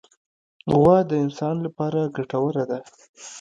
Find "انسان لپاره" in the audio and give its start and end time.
1.23-2.11